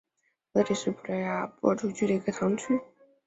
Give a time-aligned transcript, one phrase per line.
[0.51, 2.81] 凡泽里什是葡萄牙波尔图区的一个堂区。